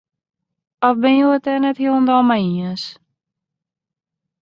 Of 0.87 0.95
binne 1.01 1.19
jo 1.23 1.29
it 1.37 1.43
dêr 1.45 1.59
net 1.61 1.79
hielendal 1.81 2.21
mei 2.29 2.45
iens? 2.51 2.83